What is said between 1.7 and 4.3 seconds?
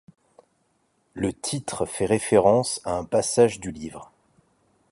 fait référence à un passage du livre.